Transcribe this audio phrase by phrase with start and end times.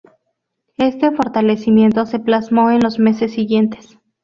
[0.79, 3.99] Este fortalecimiento se plasmó en los meses siguientes.